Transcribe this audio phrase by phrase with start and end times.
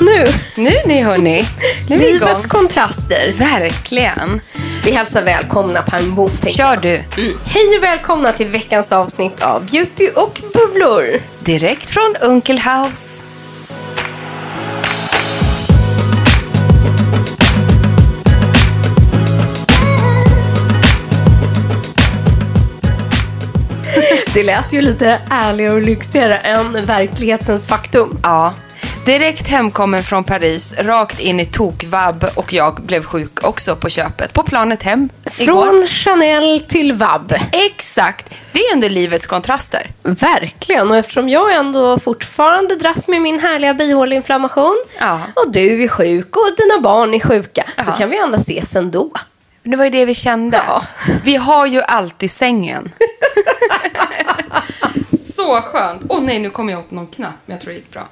[0.00, 0.24] Nu,
[0.56, 1.46] Nu ni hörni,
[1.88, 2.28] nu är vi igång.
[2.28, 3.32] livets kontraster.
[3.38, 4.40] Verkligen.
[4.84, 6.30] Vi hälsar välkomna pang bom.
[6.30, 6.82] tänker Kör jag.
[6.82, 6.94] du.
[7.22, 7.38] Mm.
[7.46, 11.04] Hej och välkomna till veckans avsnitt av Beauty och bubblor.
[11.40, 13.24] Direkt från Unkel House.
[24.36, 28.18] Det lät ju lite ärligare och lyxigare än verklighetens faktum.
[28.22, 28.54] Ja.
[29.06, 34.32] Direkt hemkommen från Paris, rakt in i tokvabb och jag blev sjuk också på köpet.
[34.32, 35.62] På planet hem igår.
[35.62, 37.34] Från Chanel till vab.
[37.52, 38.34] Exakt.
[38.52, 39.90] Det är ändå livets kontraster.
[40.02, 45.20] Verkligen, och eftersom jag ändå fortfarande dras med min härliga bihåleinflammation Ja.
[45.34, 47.96] och du är sjuk och dina barn är sjuka så Ja.
[47.96, 49.10] kan vi ändå ses ändå.
[49.62, 50.60] Det var ju det vi kände.
[50.68, 50.82] Ja.
[51.24, 52.92] Vi har ju alltid sängen.
[55.28, 56.02] Så skönt.
[56.08, 58.08] Åh nej, nu kom jag åt någon knapp, men jag tror det gick bra.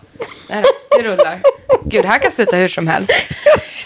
[0.48, 0.54] Då,
[0.96, 1.40] det rullar.
[1.84, 3.12] Gud, det här kan sluta hur som helst.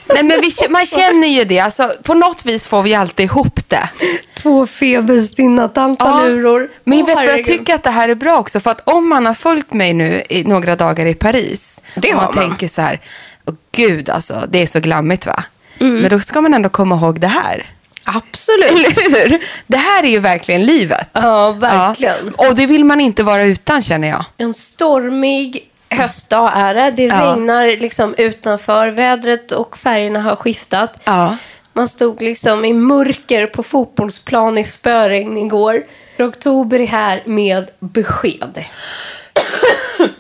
[0.07, 1.59] Nej, men vi, man känner ju det.
[1.59, 3.89] Alltså, på något vis får vi alltid ihop det.
[4.35, 6.69] Två feberstinna tantaluror.
[6.85, 8.61] Men Åh, vet vad jag tycker att det här är bra också?
[8.61, 11.83] För att om man har följt mig nu i några dagar i Paris.
[11.95, 12.49] Det har man, man.
[12.49, 13.01] tänker så här,
[13.47, 15.45] åh gud alltså, det är så glammigt va?
[15.79, 16.01] Mm.
[16.01, 17.67] Men då ska man ändå komma ihåg det här.
[18.15, 18.71] Absolut.
[18.71, 19.41] Eller hur?
[19.67, 21.09] Det här är ju verkligen livet.
[21.13, 22.35] Ja, verkligen.
[22.39, 22.49] Ja.
[22.49, 24.25] Och det vill man inte vara utan känner jag.
[24.37, 26.91] En stormig höstdag är det.
[26.91, 27.15] Det Ja.
[27.35, 28.89] regnar liksom utanför.
[28.89, 31.01] Vädret och färgerna har skiftat.
[31.05, 31.37] Ja.
[31.73, 35.83] Man stod liksom i mörker på fotbollsplan i spöregn igår.
[36.19, 38.65] Oktober är här med besked.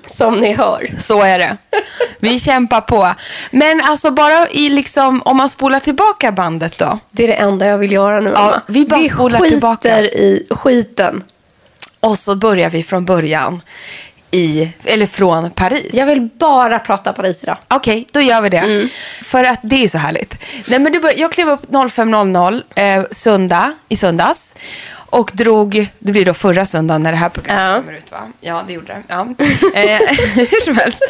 [0.06, 0.94] Som ni hör.
[0.98, 1.56] Så är det.
[2.18, 3.14] Vi kämpar på.
[3.50, 6.98] Men alltså bara i liksom, om man spolar tillbaka bandet då.
[7.10, 8.62] Det är det enda jag vill göra nu, Ja, Emma.
[8.66, 10.00] vi bara spolar skiter tillbaka.
[10.00, 11.24] i skiten.
[12.00, 13.60] Och så börjar vi från början.
[14.30, 15.90] I, eller från Paris.
[15.94, 17.56] Jag vill bara prata Paris idag.
[17.68, 18.58] Okej, då gör vi det.
[18.58, 18.88] Mm.
[19.22, 20.38] För att det är så härligt.
[20.66, 24.54] Nej, men bör, jag klev upp 05.00 eh, söndag, i söndags.
[25.10, 27.80] Och drog, det blir då förra söndagen när det här programmet Ja.
[27.80, 28.18] kommer ut va?
[28.40, 29.02] Ja, det gjorde det.
[29.08, 29.20] Ja.
[29.74, 29.98] Eh,
[30.34, 31.02] hur som helst.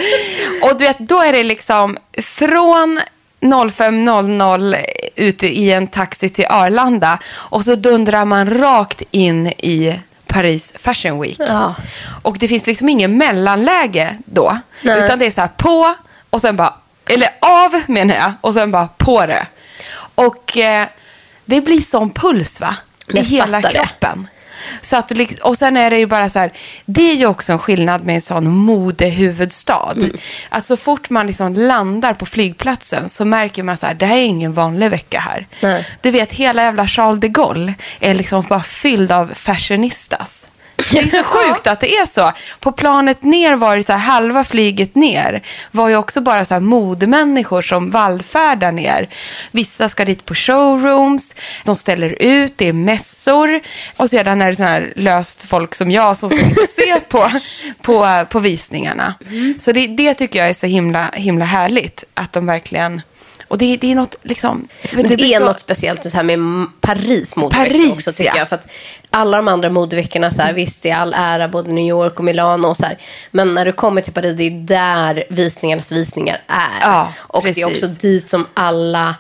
[0.63, 3.01] Och du vet, då är det liksom från
[3.41, 4.77] 05.00
[5.17, 7.19] ute i en taxi till Arlanda.
[7.35, 11.37] Och så dundrar man rakt in i Paris Fashion Week.
[11.39, 11.75] Ja.
[12.23, 14.59] Och det finns liksom ingen mellanläge då.
[14.83, 15.05] Nej.
[15.05, 15.95] Utan det är så här på
[16.31, 16.75] och sen bara,
[17.09, 19.47] eller av menar jag, och sen bara på det.
[20.15, 20.87] Och eh,
[21.45, 22.77] det blir sån puls va?
[23.09, 24.29] Jag hela kroppen.
[24.81, 26.53] Så att, och sen är det ju bara så här,
[26.85, 29.93] det är ju också en skillnad med en sån modehuvudstad.
[29.97, 30.17] Mm.
[30.49, 34.17] Att så fort man liksom landar på flygplatsen så märker man så här, det här
[34.17, 35.47] är ingen vanlig vecka här.
[35.61, 35.87] Nej.
[36.01, 40.51] Du vet, hela jävla Charles de Gaulle är liksom bara fylld av fashionistas.
[40.91, 42.33] Det är så sjukt att det är så.
[42.61, 46.55] På planet ner var det så här, halva flyget ner var ju också bara så
[46.55, 49.09] här modemänniskor som vallfärdar ner.
[49.51, 51.35] Vissa ska dit på showrooms,
[51.65, 53.61] de ställer ut, det är mässor
[53.97, 57.31] och sedan är det så här löst folk som jag som ska se på,
[57.83, 59.15] på, på visningarna.
[59.59, 63.03] Så det, det tycker jag är så himla, himla härligt att de verkligen
[63.49, 64.69] och det, det är något liksom...
[64.93, 68.37] Men det, blir är så- något speciellt här med Paris modevecka Paris, också tycker ja.
[68.37, 68.49] jag.
[68.49, 68.69] För att
[69.11, 72.25] alla de andra modeveckorna, så här, visst det är all ära både New York och
[72.25, 72.99] Milano och så här.
[73.31, 76.81] Men när du kommer till Paris, det är där visningarnas visningar är.
[76.81, 77.83] Ja, och det är precis.
[77.83, 79.15] också dit som alla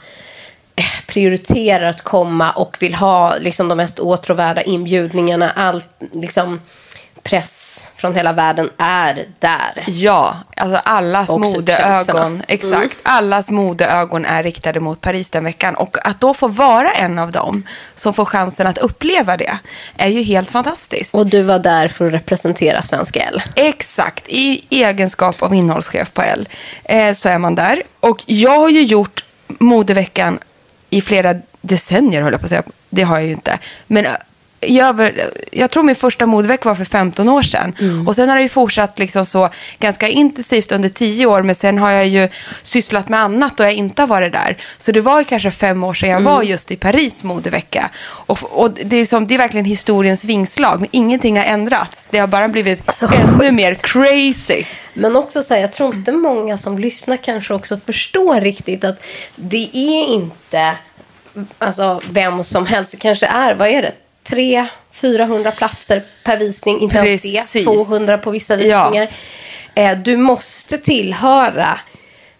[0.76, 5.50] eh, prioriterar att komma och vill ha liksom, de mest åtråvärda inbjudningarna.
[5.50, 6.60] All liksom,
[7.28, 9.84] press från hela världen är där.
[9.86, 11.76] Ja, alltså allas modeögon.
[11.76, 12.42] känslan.
[12.48, 12.74] Exakt.
[12.74, 12.90] Mm.
[13.02, 15.74] Allas modeögon är riktade mot Paris den veckan.
[15.76, 19.58] Och att då få vara en av dem som får chansen att uppleva det
[19.96, 21.14] är ju helt fantastiskt.
[21.14, 23.42] Och du var där för att representera Svensk L.
[23.54, 26.48] Exakt, i egenskap av innehållschef på L
[26.84, 27.82] eh, så är man där.
[28.00, 30.38] Och jag har ju gjort modeveckan
[30.90, 32.62] i flera decennier, höll jag på att säga.
[32.90, 33.58] Det har jag ju inte.
[33.86, 34.06] Men
[34.60, 37.72] över, jag tror min första modevecka var för 15 år sedan.
[37.80, 38.08] Mm.
[38.08, 41.42] Och sen har det ju fortsatt liksom så ganska intensivt under 10 år.
[41.42, 42.28] Men sen har jag ju
[42.62, 44.56] sysslat med annat och jag inte har varit där.
[44.78, 46.32] Så det var ju kanske fem år sedan jag Mm.
[46.32, 47.90] var just i Paris modevecka.
[48.04, 50.80] Och, och det, är som, det är verkligen historiens vingslag.
[50.80, 52.08] Men ingenting har ändrats.
[52.10, 53.54] Det har bara blivit Så ännu sjukt.
[53.54, 54.64] mer crazy.
[54.94, 59.04] Men också så här, jag tror inte många som lyssnar kanske också förstår riktigt att
[59.36, 60.74] det är inte
[61.58, 62.90] alltså, vem som helst.
[62.90, 63.92] Det kanske är, vad är det,
[64.30, 66.80] 300-400 platser per visning.
[66.80, 67.64] Inte ens det, Precis.
[67.64, 68.84] 200 på vissa Ja.
[68.84, 69.10] visningar.
[69.74, 71.78] Eh, du måste tillhöra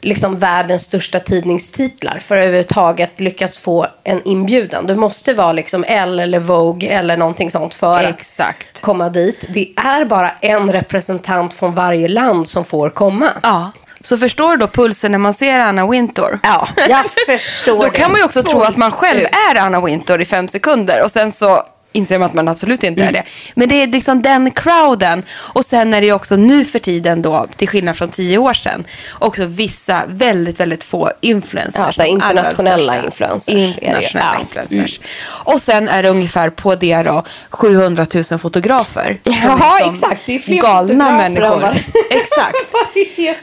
[0.01, 4.87] liksom världens största tidningstitlar för att överhuvudtaget lyckas få en inbjudan.
[4.87, 8.81] Du måste vara liksom Elle eller Vogue eller någonting sånt för att Exakt.
[8.81, 9.45] komma dit.
[9.49, 13.31] Det är bara en representant från varje land som får komma.
[13.43, 13.71] Ja.
[14.01, 16.39] Så förstår du då pulsen när man ser Anna Wintour?
[16.43, 20.21] Ja, jag förstår Då kan man ju också tro att man själv är Anna Wintour
[20.21, 21.63] i fem sekunder och sen så
[21.93, 23.15] inser man att man absolut inte Mm.
[23.15, 23.29] är det.
[23.55, 25.23] Men det är liksom den crowden.
[25.37, 28.85] Och sen är det också nu för tiden då, till skillnad från tio år sedan,
[29.19, 31.81] också vissa väldigt, väldigt få influencers.
[31.87, 33.55] Ja, så internationella influencers.
[33.55, 34.31] Internationella Ja.
[34.31, 34.41] Mm.
[34.41, 35.01] influencers.
[35.27, 39.19] Och sen är det ungefär på det då 700 000 fotografer.
[39.23, 40.27] Ja, liksom exakt.
[40.27, 41.65] Det är fler galna människor.
[42.11, 42.57] Exakt.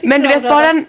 [0.02, 0.84] Men du vet, bara en-.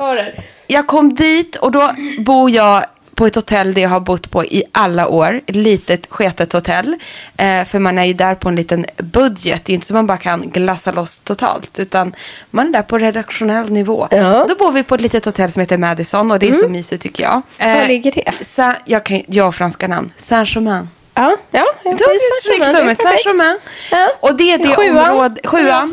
[0.67, 1.91] Jag kom dit och då
[2.25, 2.85] bor jag
[3.17, 5.41] på ett hotell där jag har bott på i alla år.
[5.47, 6.95] Ett litet sketet hotell.
[7.37, 9.65] Eh, för man är ju där på en liten budget.
[9.65, 11.79] Det är inte så man bara kan glassa loss totalt.
[11.79, 12.13] Utan
[12.51, 14.07] man är där på redaktionell nivå.
[14.11, 14.45] Ja.
[14.49, 17.03] Då bor vi på ett litet hotell som heter Madison och det är så mysigt
[17.03, 17.41] tycker jag.
[17.59, 18.45] Var ligger det?
[18.45, 20.11] Sa, jag, kan, jag har franska namn.
[20.17, 20.87] Saint-Germain.
[21.17, 21.65] Ja, ja.
[21.83, 23.57] Det är snyggt med Saint-Germain.
[23.91, 24.09] Ja.
[24.19, 25.91] Och det är det Sjuan, jag Sjuan.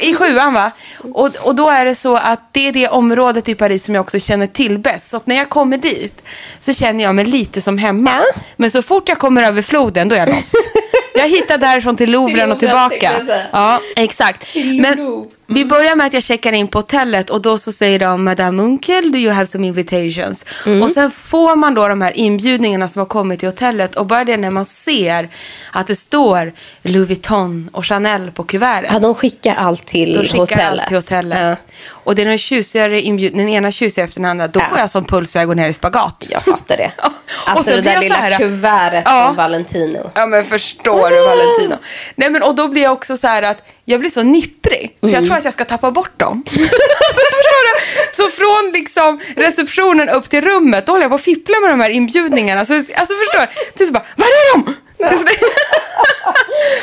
[0.00, 0.70] I sjuan va?
[1.12, 4.02] Och, och då är det så att det är det området i Paris som jag
[4.02, 5.10] också känner till bäst.
[5.10, 6.22] Så att när jag kommer dit
[6.58, 8.10] så känner jag mig lite som hemma.
[8.10, 8.42] Ja.
[8.56, 10.54] Men så fort jag kommer över floden då är jag lost.
[11.14, 13.12] jag hittar därifrån till Louvren och tillbaka.
[13.52, 14.54] Ja, exakt.
[14.54, 18.24] Men vi börjar med att jag checkar in på hotellet och då så säger de
[18.24, 20.44] Madame Unkel, do you have some invitations?
[20.66, 20.82] Mm.
[20.82, 24.24] Och sen får man då de här inbjudningarna som har kommit till hotellet och bara
[24.24, 25.28] det när man ser
[25.72, 26.52] att det står
[26.82, 28.90] Louis Vuitton och Chanel på kuvertet.
[28.92, 30.80] Ja, de skickar allt till Då skickar hotellet.
[30.80, 31.38] allt till hotellet.
[31.42, 31.56] Ja.
[31.88, 34.48] Och det är den tjusigare inbjud- den ena tjusigare efter den andra.
[34.48, 34.64] Då Ja.
[34.70, 36.26] får jag som puls så jag går ner i spagat.
[36.30, 36.92] Jag fattar det.
[37.02, 37.10] Och
[37.50, 39.24] Alltså så det där lilla här- kuvertet Ja.
[39.26, 40.10] från Valentino.
[40.14, 41.76] Ja men förstår du Valentino.
[42.16, 45.06] Nej men och då blir jag också så här att jag blir så nipprig så
[45.06, 45.14] Mm.
[45.14, 46.42] jag tror att jag ska tappa bort dem.
[48.12, 51.80] Så från liksom receptionen upp till rummet då håller jag på att fippla med de
[51.80, 52.66] här inbjudningarna.
[52.66, 53.72] Så, alltså förstår du?
[53.76, 54.74] Tills bara, var är de?
[55.08, 55.22] Tills,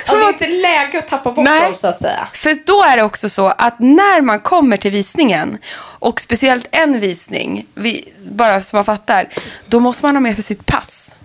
[0.08, 1.62] Ja, det är inte läge att tappa bort Nej.
[1.62, 2.28] dem så att säga.
[2.34, 5.58] För då är det också så att när man kommer till visningen
[6.00, 9.28] och speciellt en visning, vi, bara så man fattar,
[9.66, 11.16] då måste man ha med sig sitt pass.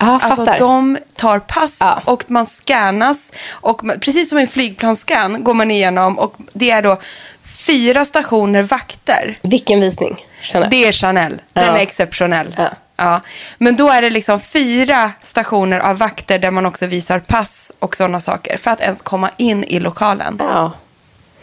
[0.00, 0.58] Ja, Alltså fattar.
[0.58, 2.02] de tar pass Ja.
[2.04, 6.82] och man scannas och man, precis som en flygplansscan går man igenom och det är
[6.82, 7.00] då
[7.66, 9.38] fyra stationer vakter.
[9.42, 10.24] Vilken visning?
[10.42, 10.70] Känner.
[10.70, 11.40] Det är Chanel.
[11.52, 11.76] Den Ja.
[11.76, 12.54] är exceptionell.
[12.58, 12.68] Ja.
[12.96, 13.20] Ja.
[13.58, 17.96] Men då är det liksom fyra stationer av vakter där man också visar pass och
[17.96, 20.36] sådana saker för att ens komma in i lokalen.
[20.38, 20.72] Ja.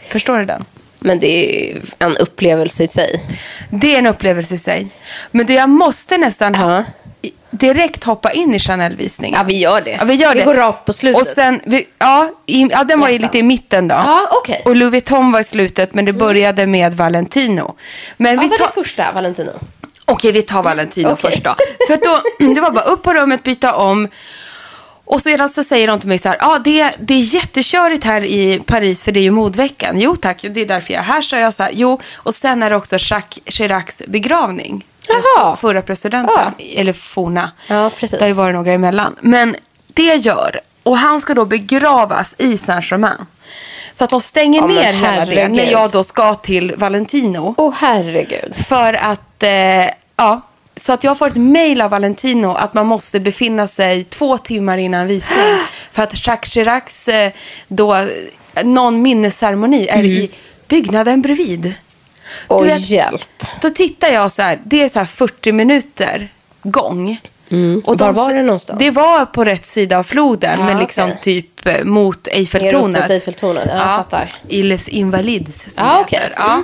[0.08, 0.64] Förstår du den?
[1.00, 3.24] Men det är ju en upplevelse i sig.
[3.70, 4.88] Det är en upplevelse i sig.
[5.30, 6.84] Men du, jag måste nästan Ja.
[7.58, 9.38] Direkt hoppa in i Chanel-visningen.
[9.38, 9.90] Ja, vi gör det.
[9.90, 10.44] Ja, vi gör Vi det.
[10.44, 11.20] går rakt på slutet.
[11.20, 13.26] Och sen, vi, ja, i, ja, den var ju Nästan.
[13.26, 13.94] lite i mitten då.
[13.94, 14.62] Ja, okej.
[14.64, 17.74] Och Louis Vuitton var i slutet, men det började med Valentino.
[18.16, 19.50] Men Ja, vi tar, det första, Valentino?
[20.04, 21.30] Okej, vi tar Valentino Okej.
[21.30, 21.54] först då.
[21.86, 22.20] För då,
[22.54, 24.08] det var bara upp på rummet, byta om.
[25.04, 28.04] Och sedan så säger de till mig så här, ja ah, det, det är jättekörigt
[28.04, 30.00] här i Paris för det är ju modveckan.
[30.00, 31.70] Jo tack, det är därför jag är här, sa jag så här.
[31.74, 34.84] Jo, och sen är det också Jacques Chiracs begravning.
[35.08, 35.56] Jaha.
[35.56, 37.50] Förra presidenten, eller forna.
[37.68, 38.18] Ja, precis.
[38.18, 39.16] Det har ju varit några emellan.
[39.20, 43.26] Men det gör, och han ska då begravas i Saint-Germain.
[43.94, 47.54] Så att de stänger Ja, ner hela det när jag då ska till Valentino.
[47.58, 48.56] Åh, herregud.
[48.68, 49.50] För att, eh,
[50.16, 50.40] ja,
[50.76, 54.78] så att jag får ett mail av Valentino att man måste befinna sig två timmar
[54.78, 55.38] innan visning.
[55.92, 57.32] för att Jacques Chiracs, eh,
[57.68, 57.96] då,
[58.64, 60.30] någon minnesceremoni är i
[60.68, 61.74] byggnaden bredvid.
[62.48, 63.44] Åh, vet- hjälp.
[63.60, 66.28] Då tittar jag så här, det är så här 40 minuter
[66.62, 67.20] gång.
[67.86, 68.78] Och Var var det någonstans?
[68.78, 71.18] Det var på rätt sida av floden, Ja, men liksom okej.
[71.22, 73.02] typ eh, mot Eiffeltornet.
[73.02, 74.28] mot Eiffeltornet, ja, jag fattar.
[74.48, 76.34] I Les Invalides som Ja, det heter.
[76.36, 76.62] Ja.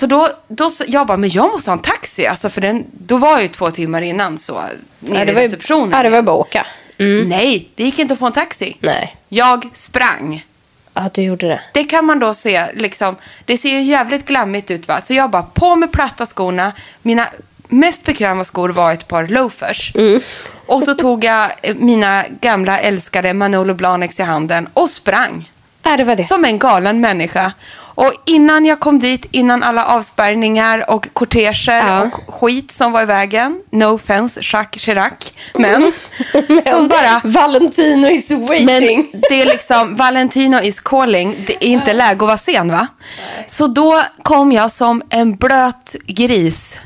[0.00, 2.26] Så då, då så, jag bara, men jag måste ha en taxi.
[2.26, 5.34] Alltså för den, då var jag ju två timmar innan så nere Ja, det i
[5.34, 5.90] var ju, receptionen.
[5.92, 6.66] ja, det var bara att åka.
[7.26, 8.76] Nej, det gick inte att få en taxi.
[8.80, 9.16] Nej.
[9.28, 10.44] Jag sprang.
[10.94, 11.60] Ja, du gjorde det.
[11.72, 15.00] Det kan man då se, liksom, det ser ju jävligt glammigt ut va.
[15.00, 17.28] Så jag bara på med platta skorna, mina
[17.68, 19.92] mest bekväma skor var ett par loafers.
[19.94, 20.20] Mm.
[20.66, 25.50] Och så tog jag eh, mina gamla älskade Manolo Blahniks i handen och sprang.
[25.82, 26.24] Ja, det var det.
[26.24, 27.52] Som en galen människa.
[28.00, 32.02] Och innan jag kom dit, innan alla avspärrningar och korteger Ja.
[32.26, 35.12] och skit som var i vägen, no offense, Jacques Chirac,
[35.54, 35.92] men
[36.64, 37.20] som bara...
[37.24, 39.08] Valentino is waiting.
[39.12, 42.86] Men det är liksom, Valentino is calling, det är inte läge att vara sen va?
[43.46, 46.78] Så då kom jag som en blöt gris,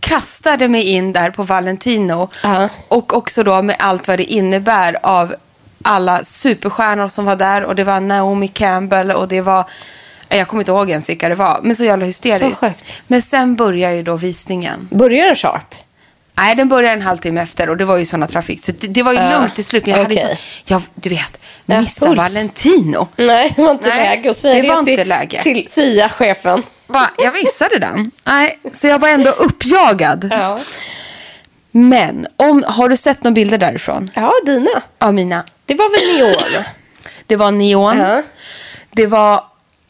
[0.00, 2.68] kastade mig in där på Valentino Ja.
[2.88, 5.34] och också då med allt vad det innebär av
[5.82, 9.64] alla superstjärnor som var där och det var Naomi Campbell och det var
[10.28, 12.60] jag kommer inte ihåg ens vilka det var, men så jävla hysteriskt.
[12.60, 12.92] Så sjukt.
[13.06, 14.88] Men sen börjar ju då visningen.
[14.90, 15.74] Börjar den sharp?
[16.38, 18.64] Nej, den började en halvtimme efter och det var ju sådana trafik.
[18.64, 19.86] Så det, det var ju Ja, lugnt till slut.
[19.86, 20.38] Men jag hade ju okej.
[20.64, 22.16] så, jag, du vet, Ja, missa puls.
[22.18, 23.08] Valentino.
[23.16, 25.42] Nej, det var inte Nej, läge att säga det var till, inte läge.
[25.42, 26.62] till SIA-chefen.
[26.86, 27.10] Va?
[27.18, 28.10] Jag missade den.
[28.24, 30.28] Nej, så jag var ändå uppjagad.
[30.30, 30.58] Ja.
[31.70, 34.08] Men, om, har du sett några bilder därifrån?
[34.14, 34.82] ja, dina.
[34.98, 35.44] Av mina?
[35.66, 36.18] Det var väl
[36.50, 36.64] neon?
[37.26, 37.98] Det var neon.
[37.98, 38.22] Ja.
[38.90, 39.44] Det var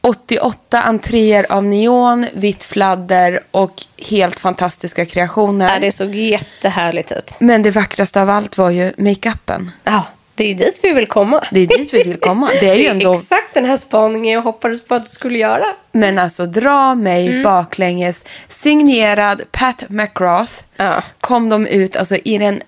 [0.08, 3.74] 88 entréer av neon, vitt fladder och
[4.10, 5.72] helt fantastiska kreationer.
[5.74, 7.34] Ja, det såg jättehärligt ut.
[7.38, 9.70] Men det vackraste av allt var ju makeupen.
[9.84, 10.02] Ja,
[10.34, 11.44] det är ju dit vi vill komma.
[11.50, 12.50] Det är dit vi vill komma.
[12.60, 13.12] Det är ju ändå...
[13.12, 15.64] exakt den här spaningen jag hoppades på att du skulle göra.
[15.92, 17.42] Men alltså dra mig Mm.
[17.42, 18.24] baklänges.
[18.48, 21.02] Signerad Pat McGrath Ja.
[21.20, 22.62] kom de ut alltså, i en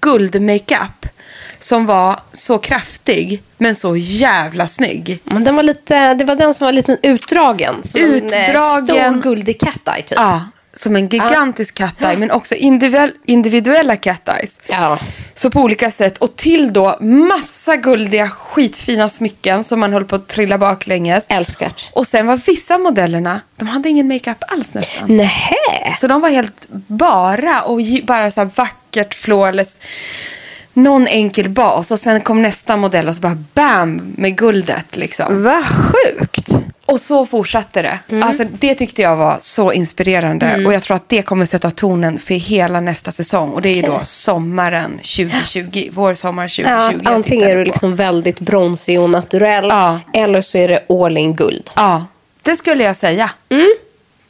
[0.00, 1.01] guldmakeup
[1.62, 5.20] som var så kraftig men så jävla snygg.
[5.24, 7.82] Men den var lite, det var den som var lite utdragen.
[7.82, 8.96] Som En Utdragen.
[9.04, 10.18] eh, stor guldig cat eye, typ.
[10.18, 10.40] Ja,
[10.74, 14.60] som en gigantisk cat eye men också individuell, individuella cat eyes.
[14.68, 14.98] Ja.
[15.34, 16.18] Så på olika sätt.
[16.18, 21.26] Och till då massa guldiga skitfina smycken som man höll på att trilla baklänges.
[21.28, 21.72] Älskar.
[21.92, 25.16] Och sen var vissa modellerna, de hade ingen makeup alls nästan.
[25.16, 25.94] Nähä.
[25.98, 29.80] Så de var helt bara och bara så vackert flawless.
[30.72, 35.42] Någon enkel bas och sen kom nästa modell och så bara bam med guldet liksom.
[35.42, 36.48] Vad sjukt.
[36.86, 37.98] Och så fortsatte det.
[38.08, 38.22] Mm.
[38.28, 42.18] Alltså, det tyckte jag var så inspirerande och jag tror att det kommer sätta tonen
[42.18, 43.50] för hela nästa säsong.
[43.50, 47.00] Och det är ju då sommaren 2020, vår sommar 2020.
[47.04, 49.66] Ja, antingen är du liksom väldigt bronsig och naturell.
[49.68, 50.00] Ja.
[50.14, 51.70] Eller så är det all in guld.
[51.76, 52.06] Ja,
[52.42, 53.30] det skulle jag säga.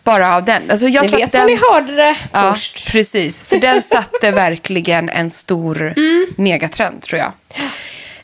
[0.04, 0.70] Bara av den.
[0.70, 1.16] Alltså, jag Mm.
[1.16, 1.40] Ni vet den...
[1.40, 2.92] var ni hörde det Ja, först.
[2.92, 3.42] precis.
[3.42, 6.26] För den satte verkligen en stor Mm.
[6.36, 7.32] megatrend, tror jag.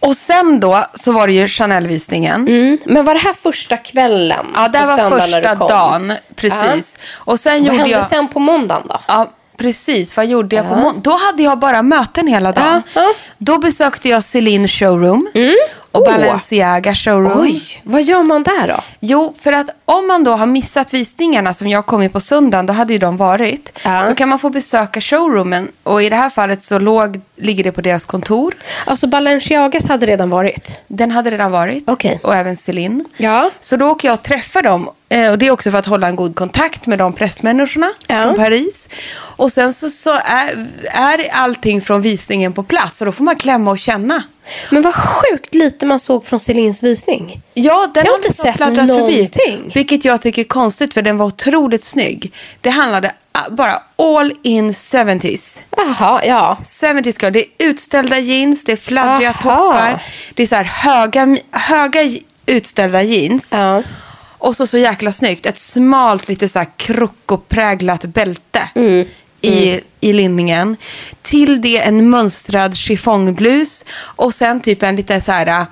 [0.01, 2.49] Och sen då så var det ju Chanel-visningen.
[2.49, 2.79] Mm.
[2.87, 4.47] Men var det här första kvällen?
[4.55, 6.13] Ja, det var första dagen.
[6.37, 6.99] Precis.
[7.15, 8.05] Och sen Vad gjorde hände jag...
[8.05, 9.01] sen på måndagen då?
[9.09, 10.17] Ja, precis.
[10.17, 11.01] Vad gjorde jag på måndag?
[11.05, 12.83] Då hade jag bara möten hela dagen.
[12.95, 13.15] Ja, ja.
[13.39, 15.29] Då besökte jag Celine showroom
[15.99, 16.05] och.
[16.13, 17.41] Balenciaga showroom.
[17.41, 18.81] Oj, vad gör man där då?
[19.01, 22.67] Jo, för att om man då har missat visningarna som jag kom i på söndagen,
[22.67, 23.79] då hade ju de varit.
[23.85, 24.05] Ja.
[24.09, 27.73] Då kan man få besöka showroomen och i det här fallet så låg, ligger det
[27.73, 28.55] på deras kontor.
[28.87, 30.81] Alltså Balenciagas hade redan varit.
[30.87, 31.85] Den hade redan varit.
[31.87, 32.21] Okej.
[32.23, 33.05] Och även Celine.
[33.17, 33.51] Ja.
[33.61, 34.91] Så då åker jag och träffar dem.
[35.09, 38.23] Eh, Och det är också för att hålla en god kontakt med de pressmänniskorna Ja.
[38.23, 38.89] från Paris.
[39.19, 43.01] Och sen så, så är, är allting från visningen på plats.
[43.01, 44.23] Och då får man klämma och känna.
[44.71, 47.43] Men vad sjukt lite man såg från Celines visning.
[47.55, 49.17] Ja, den Jag har inte liksom sett fladdrat förbi.
[49.17, 49.71] någonting.
[49.75, 52.33] Vilket jag tycker är konstigt för den var otroligt snygg.
[52.61, 55.61] Det handlade ah, bara all in 70s.
[55.77, 56.57] Jaha, ja.
[56.65, 57.33] 70s girl.
[57.33, 59.41] Det är utställda jeans, det är fladdriga Aha.
[59.43, 60.03] toppar.
[60.35, 62.01] Det är så här höga, höga
[62.47, 63.53] utställda jeans.
[63.53, 63.83] ja.
[64.41, 65.47] Och så så jäkla snyggt.
[65.47, 69.07] Ett smalt, lite så här krokopräglat bälte Mm.
[69.41, 70.77] I, i linningen.
[71.23, 73.85] Till det en mönstrad chiffongblus.
[74.01, 75.67] Och sen typ en liten så här äh,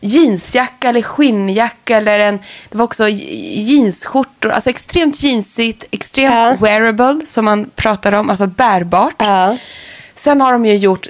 [0.00, 1.96] jeansjacka eller skinnjacka.
[1.96, 2.38] Eller en,
[2.70, 4.50] det var också jeansskjortor.
[4.50, 6.56] Alltså extremt jeansigt, extremt Ja.
[6.60, 8.30] wearable som man pratar om.
[8.30, 9.14] Alltså bärbart.
[9.18, 9.56] Ja.
[10.14, 11.06] Sen har de ju gjort,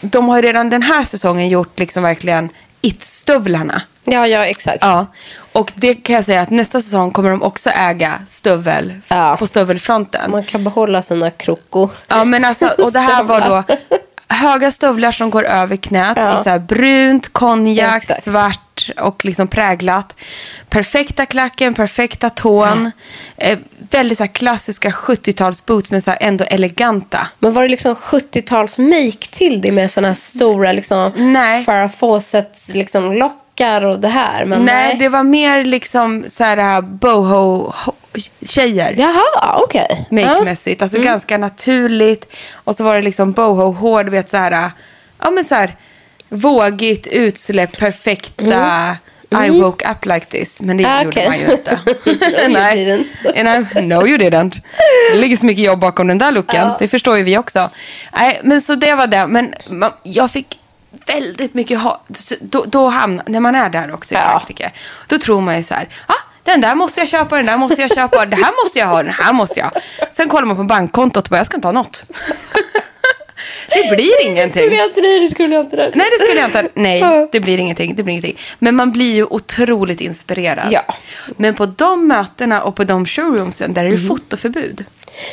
[0.00, 2.48] de har ju redan den här säsongen gjort liksom verkligen
[2.82, 3.82] it-stövlarna.
[4.04, 4.78] Ja, ja, exakt.
[4.80, 5.06] Ja,
[5.52, 9.36] och det kan jag säga att nästa säsong kommer de också äga stövel Ja.
[9.38, 10.30] på stövelfronten.
[10.30, 11.88] Man kan behålla sina kroko.
[12.08, 13.64] Ja, men alltså, och det här var då.
[14.32, 16.40] höga stövlar som går över knät Ja.
[16.40, 18.22] i så brunt, konjak, Exakt.
[18.24, 20.14] svart och liksom präglat.
[20.68, 22.90] Perfekta klacken, perfekta tån.
[23.36, 23.58] Eh,
[23.90, 27.26] väldigt så klassiska 70-talsboots men så ändå eleganta.
[27.38, 31.64] Men var det liksom 70-tals make till det med såna här stora liksom Nej.
[31.64, 33.12] Farrah Fawcetts liksom
[33.52, 34.44] lockar och det här?
[34.44, 38.94] Men nej, nej, det var mer liksom så här äh, boho-tjejer.
[38.98, 40.06] Jaha, okej.
[40.10, 40.82] Make-mässigt.
[40.82, 42.32] Alltså ganska naturligt.
[42.64, 44.70] Och så var det liksom boho-hår, du vet så här,
[45.20, 45.76] ja men så här
[46.28, 48.96] vågigt utsläpp, perfekta
[49.46, 50.60] I woke up like this.
[50.60, 51.28] Men det Ah, gjorde okej.
[51.28, 51.78] man ju inte.
[52.48, 53.04] Nej,
[53.82, 54.60] no you didn't.
[55.12, 56.68] Det ligger så mycket jobb bakom den där looken.
[56.78, 57.70] Det förstår ju vi också.
[58.16, 59.26] Nej, men så det var det.
[59.26, 60.58] Men man, jag fick
[61.06, 62.02] väldigt mycket ha,
[62.40, 64.22] då, då hamnar, när man är där också i Ja.
[64.30, 64.72] Frankrike,
[65.06, 67.80] då tror man ju så här, ah, den där måste jag köpa, den där måste
[67.82, 69.70] jag köpa, det här måste jag ha, den här måste jag.
[70.10, 72.04] Sen kollar man på bankkontot och bara, jag ska inte ha något.
[73.68, 74.72] det blir ingenting.
[74.74, 75.90] Jag inte det, det skulle jag inte det.
[75.94, 76.68] Nej, det skulle jag inte.
[76.74, 77.94] Nej, det blir ingenting.
[77.96, 78.38] Det blir ingenting.
[78.58, 80.66] Men man blir ju otroligt inspirerad.
[80.70, 80.82] Ja.
[81.36, 84.08] Men på de mötena och på de showroomsen, där är det Mhm.
[84.08, 84.84] fotoförbud.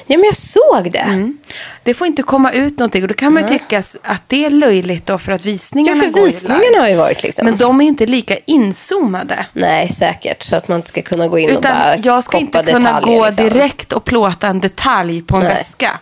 [0.08, 1.00] Ja, men jag såg det.
[1.00, 1.38] Mm.
[1.84, 4.50] Det får inte komma ut någonting och då kan man ju tycka att det är
[4.50, 6.80] löjligt då för att Ja, visningarna för går ju visningarna live.
[6.80, 7.46] har ju varit liksom.
[7.46, 9.46] Men de är inte lika inzoomade.
[9.54, 10.44] Nej, säkert.
[10.44, 13.02] Så att man inte ska kunna gå in och bara Utan jag ska inte kunna
[13.02, 13.46] gå liksom.
[13.46, 15.54] direkt och plåta en detalj på en Nej.
[15.54, 16.00] väska.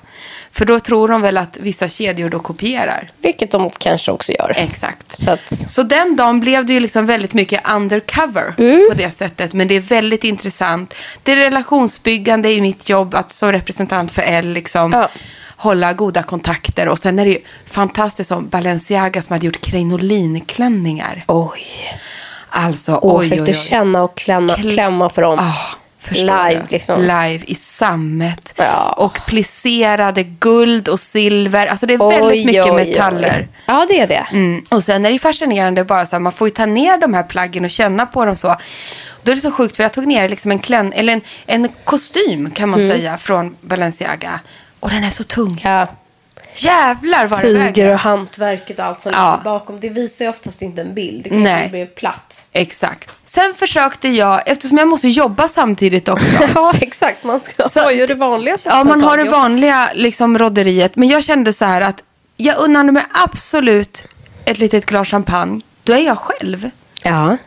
[0.58, 3.12] För då tror de väl att vissa kedjor då kopierar.
[3.22, 4.54] Vilket de kanske också gör.
[4.56, 5.20] Exakt.
[5.20, 8.86] Så att, Så den dagen blev det ju liksom väldigt mycket undercover Mm.
[8.92, 9.54] på det sättet.
[9.54, 10.94] Men det är väldigt intressant.
[11.24, 15.10] Det är relationsbyggande i mitt jobb att som representant för L liksom Ja.
[15.58, 16.88] hålla goda kontakter.
[16.88, 21.24] Och sen är det ju fantastiskt som Balenciaga som hade gjort krinolinklänningar.
[21.28, 21.68] oj.
[22.50, 23.58] Alltså, Åh, oj, fick oj, du oj.
[23.58, 25.40] känna och klämma, Kl- klämma på dem?
[25.40, 25.77] Ah,
[26.08, 27.02] förstår Live, liksom.
[27.02, 28.54] Live i sammet.
[28.58, 28.94] Ja.
[28.98, 31.68] Och plisserade guld och silver.
[31.68, 32.86] Alltså det är väldigt Oj, mycket oj, oj.
[32.86, 33.48] metaller.
[33.66, 34.28] Ja, det är det.
[34.32, 34.64] Mm.
[34.70, 37.24] Och sen är det fascinerande bara så här, man får ju ta ner de här
[37.24, 38.56] plaggen och känna på dem så.
[39.24, 41.68] Då är det så sjukt för jag tog ner liksom en, klän, eller en, en
[41.84, 44.40] kostym kan man säga från Balenciaga.
[44.80, 45.62] Och den är så tung.
[45.64, 45.74] Mm.
[45.74, 45.88] Ja.
[46.58, 49.32] Jävlar vad det Tyger och hantverket och allt som Ja.
[49.32, 49.80] ligger bakom.
[49.80, 51.24] Det visar ju oftast inte en bild.
[51.24, 51.70] Det kan Nej.
[51.70, 52.48] bli platt.
[52.52, 53.10] Exakt.
[53.26, 56.38] Sen försökte jag, eftersom jag måste jobba samtidigt också.
[56.56, 57.24] Ja, exakt.
[57.24, 59.40] Man ska Så- ha ju det vanliga Ja, man har det vanliga.
[59.40, 60.96] vanliga liksom, rodderiet.
[60.96, 62.04] Men jag kände så här att
[62.38, 64.04] jag unnade mig absolut
[64.46, 65.62] ett litet glas champagne.
[65.84, 66.70] Då är jag själv.
[67.04, 67.38] Ja,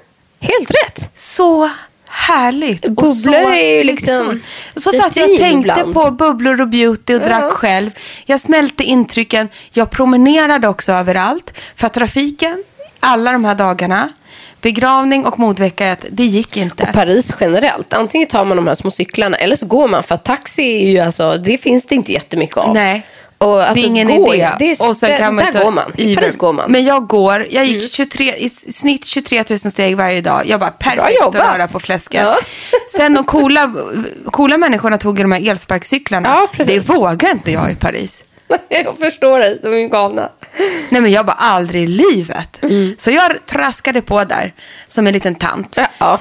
[0.41, 1.11] helt rätt.
[1.15, 1.71] Så
[2.11, 2.83] härligt.
[2.89, 4.41] Bubblor så, är ju liksom
[4.77, 5.95] Så, det satt jag tänkte ibland.
[5.95, 7.51] på bubblor och beauty och drack Ja.
[7.51, 7.91] själv.
[8.27, 9.49] Jag smälte intrycken.
[9.71, 11.55] Jag promenerade också överallt.
[11.77, 12.65] För att trafiken,
[13.01, 14.09] alla de här dagarna,
[14.61, 16.83] begravning och modvecka, att det gick inte.
[16.83, 17.93] Och Paris generellt.
[17.93, 20.03] Antingen tar man de här små cyklarna eller så går man.
[20.03, 22.75] För att taxi är ju alltså, det finns det inte jättemycket av.
[22.75, 23.07] Nej.
[23.45, 24.51] Och alltså, det är ingen gå, idé.
[24.59, 25.93] Det är, och sen där, kan man där går man.
[25.97, 26.17] I.
[26.17, 26.65] Paris går man.
[26.65, 26.73] Mm.
[26.73, 30.43] Men jag går, jag gick 23, i snitt 23 000 steg varje dag.
[30.47, 32.23] Jag bara, perfekt att röra på fläsket.
[32.23, 32.39] Ja.
[32.97, 33.75] Sen de coola,
[34.31, 36.29] coola människorna tog ju de här elsparkcyklarna.
[36.57, 38.25] Ja, det vågar inte jag i Paris.
[38.69, 40.31] jag förstår dig, de är galna.
[40.89, 42.63] Nej men jag bara, aldrig i livet.
[42.63, 42.95] Mm.
[42.99, 44.53] Så jag traskade på där
[44.89, 45.79] som en liten tant.
[45.99, 46.21] Ja,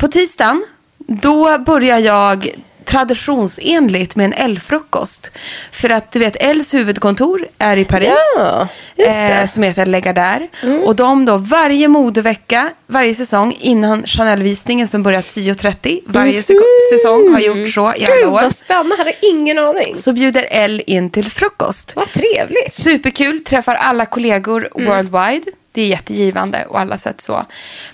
[0.00, 0.62] På tisdagen,
[0.98, 2.48] då börjar jag
[2.84, 5.30] traditionsenligt med en L-frukost.
[5.72, 8.10] För att du vet, Ls huvudkontor är i Paris.
[8.36, 8.68] Ja.
[8.96, 9.32] Mm.
[9.32, 10.40] Eh, som heter Lägga
[10.84, 16.00] Och de då varje modevecka, varje säsong innan Chanel-visningen som börjar 10.30.
[16.06, 18.30] Varje seko- säsong har gjort så i alla Gud, år.
[18.30, 18.96] vad spännande.
[18.98, 19.96] Hade ingen aning.
[19.98, 21.92] Så bjuder L in till frukost.
[21.96, 22.72] Vad trevligt.
[22.72, 24.88] Superkul, träffar alla kollegor Mm.
[24.88, 25.44] worldwide.
[25.72, 27.46] Det är jättegivande och alla sätt så.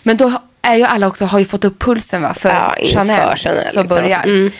[0.02, 0.32] Men då
[0.66, 3.36] är ju alla också, har ju fått upp pulsen va, för Ja, Chanel, Chanel,
[3.72, 3.86] som liksom.
[3.86, 4.22] börjar.
[4.22, 4.50] Mm.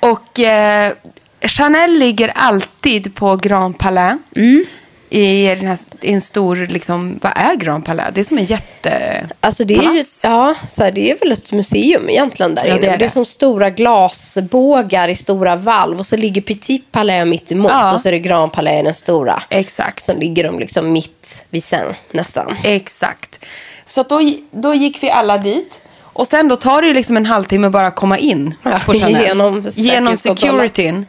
[0.00, 0.92] Och eh,
[1.42, 4.16] Chanel ligger alltid på Grand Palais.
[4.36, 4.64] Mm.
[5.10, 8.10] I, den här, I en stor, liksom, vad är Grand Palais?
[8.14, 8.92] Det är som en jätte...
[9.40, 12.70] Alltså det är, ju, ja, så här, det är väl ett museum egentligen där Ja,
[12.72, 12.80] inne.
[12.80, 13.10] det är Det är, det.
[13.10, 17.94] som stora glasbågar i stora valv och så ligger Petit Palais mitt emot Ja.
[17.94, 19.42] och så är det Grand Palais den stora.
[19.50, 20.04] Exakt.
[20.04, 22.56] Så ligger de liksom mitt vid sen nästan.
[22.64, 23.44] Exakt.
[23.98, 25.80] Så då, då gick vi alla dit.
[26.02, 28.92] Och sen då tar det ju liksom en halvtimme bara att komma in Ja, på
[28.92, 29.22] Chanel.
[29.22, 31.06] genom genom securityn.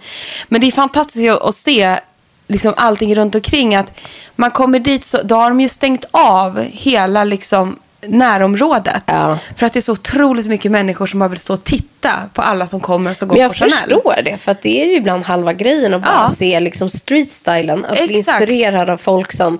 [0.47, 1.99] Men det är fantastiskt att- att se
[2.47, 3.75] liksom allting runt omkring.
[3.75, 3.93] Att
[4.35, 9.03] man kommer dit, så, då har de ju stängt av hela liksom närområdet.
[9.05, 9.37] Ja.
[9.55, 12.41] För att det är så otroligt mycket människor som bara vill stå och titta på
[12.41, 13.73] alla som kommer som går Men jag på Chanel.
[13.73, 16.27] förstår det, för det är ju ibland halva grejen att bara Ja.
[16.29, 17.85] se liksom street-stylen.
[17.85, 18.29] Att bli Exakt.
[18.41, 18.49] Mm.
[18.49, 19.59] inspirerad av folk som,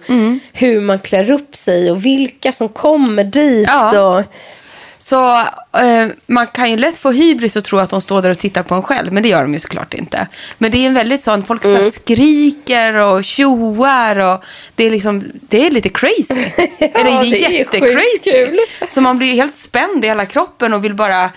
[0.53, 3.67] hur man klär upp sig och vilka som kommer dit.
[3.67, 4.01] Ja.
[4.17, 4.23] Och,
[5.01, 8.37] Så eh, man kan ju lätt få hybris och tro att de står där och
[8.37, 10.27] tittar på en själv, men det gör de ju såklart inte.
[10.57, 11.81] Men det är en väldigt sån, folk så Mm.
[11.83, 14.43] här skriker och tjoar och
[14.75, 16.33] det är liksom, det är lite crazy.
[16.79, 18.57] Eller det är, det är jättecrazy.
[18.89, 21.29] Så man blir ju helt spänd i hela kroppen och vill bara,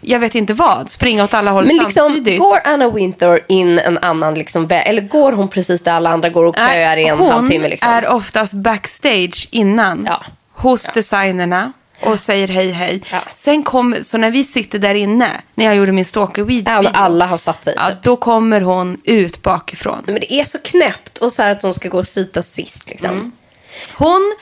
[0.00, 2.40] jag vet inte vad, springa åt alla håll men liksom, samtidigt.
[2.40, 4.82] går Anna Wintour in en annan liksom, väg?
[4.86, 7.68] Eller går hon precis där alla andra går och köar i en hon halvtimme?
[7.68, 7.88] Liksom?
[7.90, 10.04] är oftast backstage innan.
[10.10, 10.24] Ja.
[10.52, 11.72] Hos designerna.
[12.00, 13.02] Och säger hej hej.
[13.12, 13.20] Ja.
[13.32, 16.72] Sen kommer, så när vi sitter där inne, när jag gjorde min stalker-video.
[16.72, 17.74] Ja, men alla har satt sig.
[17.76, 18.02] Ja, typ.
[18.02, 20.02] då kommer hon ut bakifrån.
[20.06, 22.88] Men det är så knäppt och så här att de ska gå och sita sist.
[22.88, 23.10] Liksom.
[23.10, 23.32] Mm.
[23.94, 24.36] Hon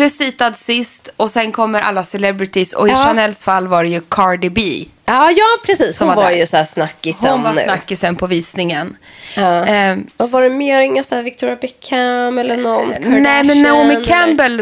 [0.00, 2.96] blev citad sist och sen kommer alla celebrities och i Ja.
[2.96, 4.60] Chanels fall var det ju Cardi B.
[5.04, 5.96] Ja, ja, precis.
[5.96, 7.60] Som Hon var var, ju så här snackisen Hon var nu.
[7.60, 8.96] snackisen på visningen.
[9.36, 9.64] Ja.
[9.64, 10.80] Ehm, Vad var det mer?
[10.80, 14.60] Inga så här Victoria Beckham eller någon Nej, men Naomi eller- Campbell,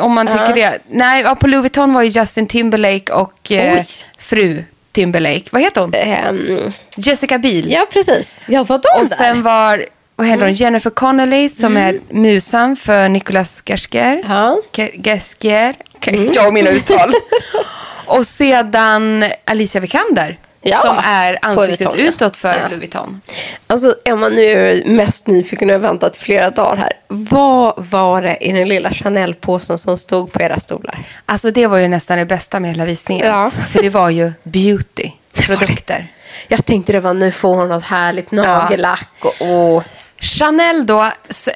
[0.00, 0.78] om man tycker det.
[0.90, 3.84] Nej, ja, på Louis Vuitton var ju Justin Timberlake och eh,
[4.18, 5.42] fru Timberlake.
[5.50, 5.94] Vad heter hon?
[5.94, 7.70] Ehm, Jessica Biel.
[7.72, 8.44] ja, precis.
[8.48, 9.16] Ja, vadå och där?
[9.16, 9.86] sen var,
[10.20, 10.54] vad heter hon?
[10.54, 14.22] Jennifer Connelly som är musan för Nicolas Gersker.
[14.28, 14.58] Ja.
[15.04, 15.74] Gersker.
[15.94, 17.12] Okej, Jag och mina uttal.
[18.06, 20.38] och sedan Alicia Vikander.
[20.62, 22.54] Ja, som är ansiktet Vuitton, utåt för Ja.
[22.68, 23.20] Louis Vuitton.
[23.66, 26.92] Alltså, Emma, nu är jag mest nyfiken och har väntat flera dagar här.
[27.08, 31.04] Vad var det i den lilla Chanel-påsen som stod på era stolar?
[31.26, 33.26] Alltså det var ju nästan det bästa med hela visningen.
[33.26, 33.50] Ja.
[33.68, 35.10] För det var ju beauty.
[35.32, 36.06] Produkter.
[36.48, 39.74] Jag tänkte det var nu får hon något härligt nagellack och...
[39.76, 39.84] och
[40.20, 41.12] Chanel då,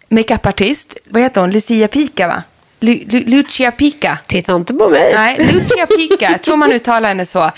[0.09, 1.51] makeupartist, vad heter hon?
[1.51, 2.43] Lucia Pica va?
[2.81, 4.19] Lu, Lu, Lucia Pica.
[4.27, 5.13] titta inte på mig.
[5.15, 7.51] Nej, Lucia Pica, tror man uttalar henne så.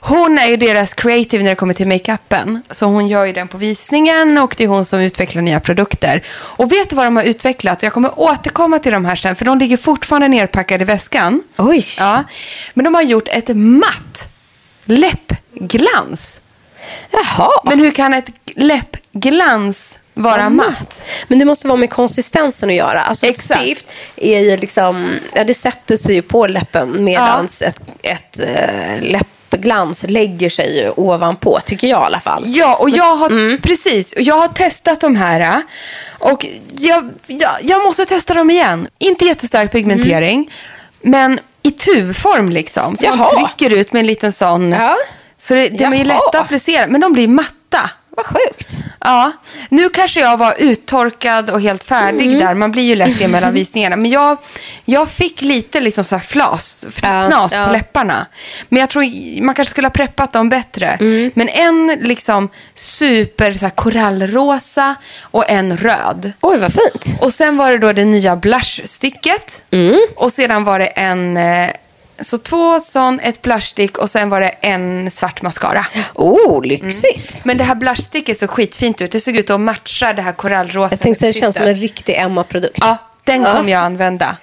[0.00, 2.62] Hon är ju deras creative när det kommer till makeupen.
[2.70, 6.22] Så hon gör ju den på visningen och det är hon som utvecklar nya produkter.
[6.30, 7.82] Och vet du vad de har utvecklat?
[7.82, 11.42] Jag kommer återkomma till de här sen, för de ligger fortfarande nerpackade i väskan.
[11.56, 11.84] Oj.
[11.98, 12.24] Ja,
[12.74, 14.28] men de har gjort ett matt
[14.84, 16.40] läppglans.
[17.10, 17.50] Jaha.
[17.64, 21.06] Men hur kan ett läppglans vara matt?
[21.28, 23.02] Men det måste vara med konsistensen att göra.
[23.02, 23.60] Alltså ett Exakt.
[23.60, 29.00] stift är ju liksom, ja, det sätter sig ju på läppen medan ett, ett äh,
[29.00, 32.44] läppglans lägger sig ju ovanpå, tycker jag i alla fall.
[32.46, 35.62] Ja, och jag har, precis, och jag har testat de här
[36.08, 38.88] och jag, jag, jag måste testa dem igen.
[38.98, 40.50] Inte jättestark pigmentering,
[41.00, 42.96] men i tubform liksom.
[42.96, 43.46] Så man Jaha.
[43.46, 44.72] trycker ut med en liten sån.
[44.72, 44.96] Ja.
[45.36, 47.90] Så det, de är lätta att applicera, men de blir matta.
[48.18, 48.72] Vad sjukt.
[49.00, 49.32] Ja,
[49.68, 52.38] nu kanske jag var uttorkad och helt färdig Mm.
[52.38, 52.54] där.
[52.54, 53.96] Man blir ju lätt det mellan visningarna.
[53.96, 54.38] Men jag,
[54.84, 57.66] jag fick lite liksom så här flas, Ja, knas ja.
[57.66, 58.26] på läpparna.
[58.68, 59.02] Men jag tror
[59.42, 60.86] man kanske skulle ha preppat dem bättre.
[61.00, 61.30] Mm.
[61.34, 66.32] Men en liksom super så här, korallrosa och en röd.
[66.40, 67.18] Oj, vad fint.
[67.20, 69.64] Och sen var det då det nya blushsticket.
[69.70, 69.98] Mm.
[70.16, 71.38] Och sedan var det en...
[72.20, 75.86] Så två sån, ett blushstick och sen var det en svart mascara.
[76.14, 77.44] Oh, lyxigt.
[77.44, 79.12] Men det här blushsticket såg skitfint ut.
[79.12, 81.74] Det såg ut att matcha det här korallrosa Jag tänkte säga det känns som en
[81.74, 82.78] riktig Emma-produkt.
[82.80, 83.52] Ja, den Ja.
[83.52, 84.36] kommer jag använda.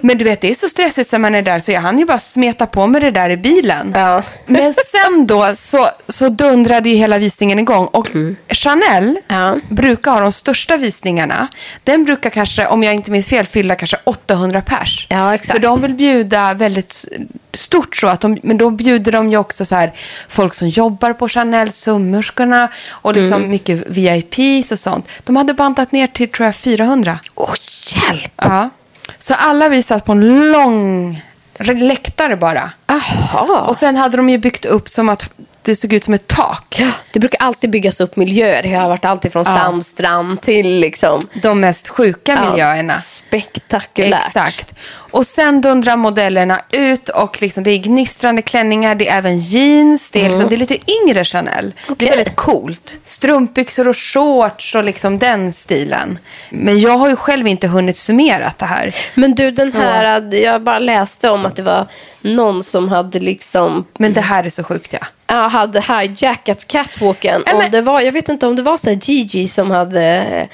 [0.00, 2.04] Men du vet, det är så stressigt som man är där så jag hann ju
[2.04, 3.92] bara smeta på med det där i bilen.
[3.94, 4.22] Ja.
[4.46, 7.86] Men sen då så, så dundrade ju hela visningen igång.
[7.86, 8.10] Och
[8.48, 9.16] Chanel Mm.
[9.28, 9.56] Ja.
[9.68, 11.48] brukar ha de största visningarna.
[11.84, 15.06] Den brukar kanske, om jag inte minns fel, fylla kanske 800 pers.
[15.10, 15.52] Ja, exakt.
[15.52, 17.04] För de vill bjuda väldigt
[17.52, 19.92] stort så att de, men då bjuder de ju också så här
[20.28, 23.50] folk som jobbar på Chanel, sömmerskorna och liksom Mm.
[23.50, 25.06] mycket VIPs och sånt.
[25.24, 27.18] De hade bantat ner till tror jag 400.
[27.34, 27.54] Åh,
[27.86, 28.32] hjälp.
[28.36, 28.70] Ja.
[29.18, 31.22] Så alla vi satt på en lång
[31.58, 32.70] läktare bara.
[32.86, 33.66] Aha.
[33.68, 35.30] Och sen hade de ju byggt upp som att
[35.62, 36.76] det såg ut som ett tak.
[36.80, 38.62] Ja, det brukar alltid byggas upp miljöer.
[38.62, 39.54] Det har varit alltid från Ja.
[39.54, 41.20] Sandstrand till liksom...
[41.42, 42.94] De mest sjuka miljöerna.
[42.94, 44.26] Spektakulärt.
[44.26, 44.74] Exakt.
[45.10, 50.10] Och sen dundrar modellerna ut och liksom, det är gnistrande klänningar, det är även jeans,
[50.10, 51.72] det är, liksom, det är lite yngre Chanel.
[51.86, 52.08] Det Okej.
[52.08, 52.98] är väldigt coolt.
[53.04, 56.18] Strumpbyxor och shorts och liksom den stilen.
[56.50, 58.94] Men jag har ju själv inte hunnit summera det här.
[59.14, 61.86] Men du, den Så- här, jag bara läste om att det var
[62.20, 65.06] någon som hade liksom Men det här är så sjukt ja.
[65.26, 67.42] ja, hade hijackat catwalken.
[67.52, 70.48] Om men- det var, jag vet inte om det var så här Gigi som hade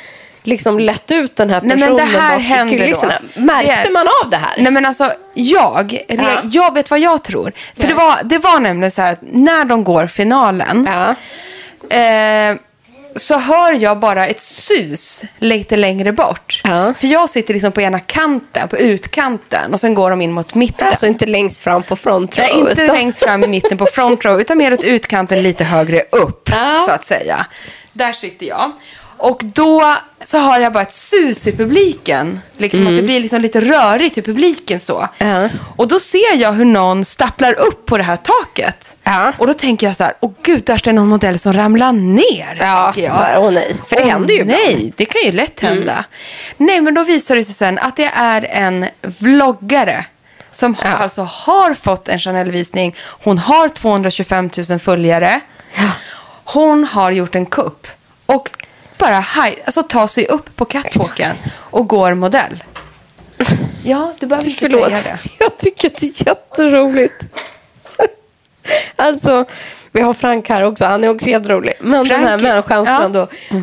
[0.47, 3.15] liksom lett ut den här Nej, personen men det här bak händer kulisserna.
[3.35, 3.41] då.
[3.41, 4.55] Märkte är- man av det här?
[4.59, 6.41] Nej men alltså, jag, Ja.
[6.51, 7.53] jag vet vad jag tror.
[7.77, 7.89] För Nej.
[7.89, 11.97] det var, det var nämligen så här att när de går finalen Ja.
[11.97, 12.57] eh,
[13.17, 16.61] så hör jag bara ett sus lite längre bort.
[16.65, 16.95] Ja.
[16.99, 20.55] För jag sitter liksom på ena kanten, på utkanten och sen går de in mot
[20.55, 20.87] mitten.
[20.89, 22.47] Alltså inte längst fram på front row.
[22.51, 25.65] Nej, inte utan- längst fram i mitten på front row, utan mer åt utkanten lite
[25.65, 26.83] högre upp, Ja.
[26.87, 27.47] så att säga.
[27.93, 28.73] Där sitter jag.
[29.19, 32.41] Och då så hör jag bara ett sus i publiken.
[32.57, 35.09] Liksom att det blir liksom lite rörigt i publiken så.
[35.19, 35.43] Mm.
[35.43, 35.49] Ja.
[35.77, 38.97] Och då ser jag hur någon stapplar upp på det här taket.
[39.03, 39.33] Ja.
[39.39, 42.57] Och då tänker jag så här, åh gud, där står någon modell som ramlar ner.
[42.61, 43.13] Ja, jag.
[43.13, 43.75] så här, åh nej.
[43.87, 44.41] För det Åh, händer ju.
[44.41, 44.55] Mm.
[44.55, 46.05] Nej, det kan ju lätt hända.
[46.57, 50.05] Nej, men då visar det sig sen att det är en vloggare
[50.53, 50.89] som Ja.
[50.93, 52.95] alltså har fått en Chanel-visning.
[52.99, 55.41] Hon har 225 000 följare.
[56.45, 57.87] Hon har gjort en kupp
[58.27, 58.51] och
[59.07, 61.37] bara haj, alltså, tar sig upp på catwalken
[61.71, 62.65] och går modell.
[63.85, 64.85] Ja, du behöver inte Förlåt.
[64.89, 65.19] säga det.
[65.45, 67.23] Jag tycker det är jätteroligt.
[68.97, 69.45] Alltså,
[69.93, 70.85] vi har Frank här också.
[70.85, 71.73] Han är också jätterolig.
[71.81, 73.03] Men den här Frank, människan som ja.
[73.05, 73.21] ändå,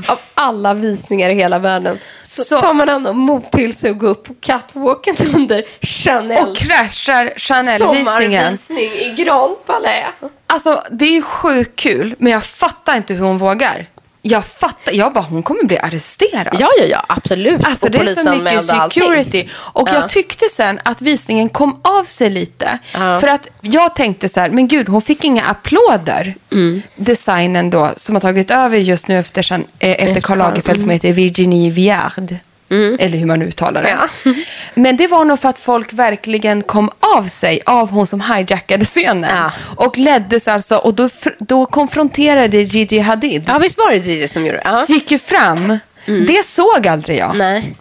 [0.07, 3.97] av alla visningar i hela världen, så, Så- tar man ändå mod till sig att
[3.97, 8.05] gå upp på catwalken under Och Chanels kraschar Chanel-visningen.
[8.05, 10.05] sommarvisning i Grand Palais.
[10.47, 13.85] Alltså, det är ju sjukt kul, men jag fattar inte hur hon vågar.
[14.25, 16.55] Jag fattar, jag bara, hon kommer bli arresterad.
[16.59, 17.63] Ja, ja, ja, absolut.
[17.63, 19.03] Alltså och det är så mycket med allting.
[19.03, 19.49] security.
[19.55, 19.93] Och Ja.
[19.95, 22.79] jag tyckte sen att visningen kom av sig lite.
[22.93, 23.19] Ja.
[23.19, 26.35] För att jag tänkte så här, men gud, hon fick inga applåder.
[26.51, 26.81] Mm.
[26.95, 30.89] Designen då, som har tagit över just nu efter, Jean- eh, efter Karl Lagerfeld som
[30.89, 32.35] heter Virginie Viard.
[32.69, 33.89] Eller hur man uttalar det.
[33.89, 34.09] Mm.
[34.25, 34.31] Ja.
[34.73, 38.85] Men det var nog för att folk verkligen kom av sig av hon som hijackade
[38.85, 39.35] scenen.
[39.35, 39.51] Ja.
[39.75, 43.43] Och leddes alltså, och då, då konfronterade Gigi Hadid.
[43.47, 44.63] Ja, visst var det Gigi som gjorde det?
[44.65, 44.85] Ja.
[44.87, 45.77] Gick ju fram.
[46.05, 47.35] Det såg aldrig jag.
[47.37, 47.75] Nej.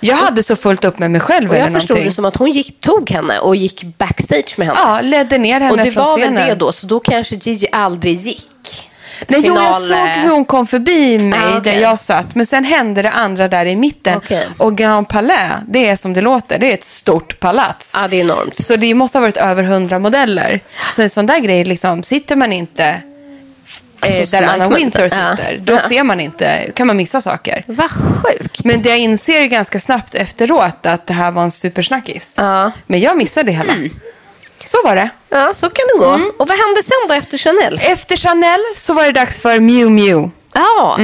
[0.00, 2.08] Jag hade så fullt upp med mig själv Och jag förstod någonting.
[2.08, 4.78] det som att hon gick, tog henne och gick backstage med henne.
[4.82, 6.48] Ja, ledde ner henne och det från var väl scenen.
[6.48, 8.48] det då, så då kanske Gigi aldrig gick.
[9.28, 11.72] Nej, jo, jag Final, såg hur hon kom förbi mig Ah, okej.
[11.74, 12.34] där jag satt.
[12.34, 14.16] Men sen hände det andra där i mitten.
[14.16, 14.48] Okej.
[14.58, 16.58] Och Grand Palais, det är som det låter.
[16.58, 17.92] Det är ett stort palats.
[18.00, 18.56] Ja, det är enormt.
[18.56, 20.60] Så det måste ha varit över hundra modeller.
[20.92, 22.96] Så en sån där grej, liksom, sitter man inte eh,
[24.00, 25.16] Alltså, så där Anna Winter inte.
[25.16, 25.36] Ja.
[25.36, 27.64] sitter, då ser man inte, kan man missa saker.
[27.66, 28.64] Vad sjukt.
[28.64, 32.34] Men det jag inser ganska snabbt efteråt att det här var en supersnackis.
[32.36, 32.60] Ja.
[32.60, 32.70] Mm.
[32.86, 33.72] Men jag missade det hela.
[34.66, 35.10] Så var det.
[35.28, 36.10] Ja, så kan det gå.
[36.12, 36.32] Mm.
[36.38, 37.80] Och vad hände sen då efter Chanel?
[37.82, 40.30] Efter Chanel så var det dags för Miu Miu.
[40.54, 40.96] Ja,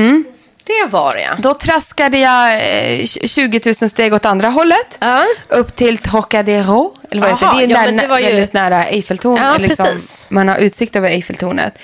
[0.64, 1.42] det var det.
[1.42, 4.96] Då traskade jag eh, 20 000 steg åt andra hållet.
[4.98, 5.25] Ja.
[5.48, 6.94] Upp till Trocadero.
[7.11, 7.66] Eller vad Jaha, det?
[7.66, 9.42] Det är ja, där, det var ju- väldigt nära Eiffeltornet.
[9.42, 9.87] Ja, liksom,
[10.29, 11.79] man har utsikt över Eiffeltornet.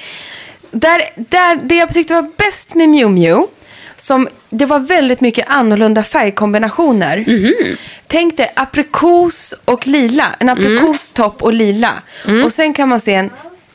[0.70, 3.42] Där, där, det jag tyckte var bäst med Miu Miu,
[4.00, 7.24] som, det var väldigt mycket annorlunda färgkombinationer.
[7.26, 7.76] Mhm.
[8.06, 10.24] Tänk dig aprikos och lila.
[10.40, 10.58] En Mm.
[10.76, 11.92] aprikostopp och lila.
[12.44, 13.30] Och sen kan man se en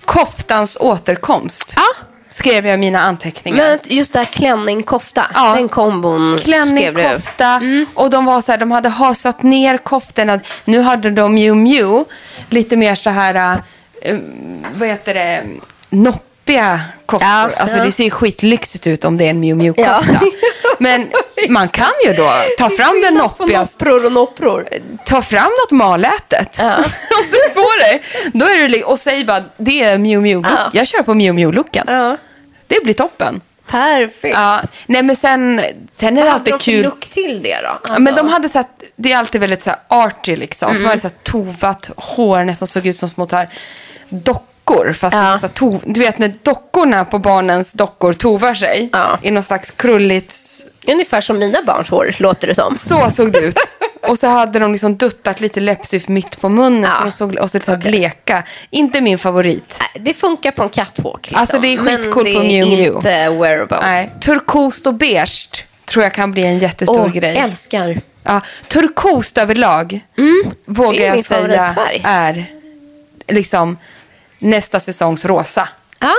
[0.06, 1.74] koftans återkomst.
[1.76, 2.06] Ja.
[2.30, 3.68] Skrev jag i mina anteckningar.
[3.68, 5.56] Men just där klänning, kofta, Ja.
[5.56, 7.04] den kombon klänning, skrev du.
[7.04, 7.86] kofta Mm.
[7.94, 10.40] och de var så här, de hade hasat ner koftorna.
[10.66, 12.06] Nu hade de Miu Miu
[12.50, 13.62] lite mer så här,
[14.02, 14.18] eh,
[14.74, 15.44] vad heter det,
[16.44, 17.30] noppiga koftor.
[17.30, 17.84] Ja, alltså ja.
[17.84, 20.00] det ser ju skitlyxigt ut om det är en Miu Miu kofta.
[20.14, 20.20] Ja.
[20.80, 21.12] Men
[21.50, 24.68] man kan ju då ta fram den noppiga, Noppror och noppror.
[25.06, 26.48] ta fram något malätet
[27.20, 28.00] och sätt på det.
[28.34, 30.46] Då är det, och säg bara, det är Miu Miu look.
[30.46, 30.70] Ja.
[30.74, 31.86] Jag kör på Miu Miu looken.
[31.88, 32.18] Ja.
[32.68, 33.42] Det blir toppen.
[33.68, 34.36] Perfekt.
[34.38, 35.62] Ja, nej men sen,
[35.96, 36.84] sen är Vad det hade alltid de kul.
[36.84, 37.80] look till det då?
[37.94, 40.66] Ja, men de Alltså- hade så här, det är alltid väldigt så här arty liksom.
[40.70, 40.78] Mm.
[40.78, 43.50] Så de hade så här tovat hår, nästan såg ut som små så här
[44.10, 44.53] dockor.
[44.94, 45.22] Fast Ja.
[45.32, 48.90] det så to, du vet när dockorna på barnens dockor tovar sig.
[48.92, 49.20] Ja.
[49.22, 50.36] I någon slags krulligt,
[50.88, 52.78] Ungefär som mina barns hår, låter det som.
[52.78, 53.56] så såg det ut.
[54.08, 56.84] och så hade de liksom duttat lite läppstift mitt på munnen.
[56.84, 56.92] Ja.
[56.98, 58.44] Så de såg, och så lite så här bleka.
[58.70, 59.80] Inte min favorit.
[60.00, 61.22] Det funkar på en catwalk.
[61.22, 61.40] Liksom.
[61.42, 62.84] Alltså, det är skitcoolt men på det Miu Miu.
[62.88, 63.78] är inte wearable.
[63.82, 67.38] Nej, turkost och beige tror jag kan bli en jättestor Åh, grej.
[67.38, 68.02] älskar.
[68.24, 70.00] Ja, turkost överlag
[70.66, 70.96] vågar Mm.
[70.98, 72.46] Det är jag säga är
[73.28, 73.78] liksom
[74.44, 75.68] nästa säsongs rosa.
[76.00, 76.14] Ja.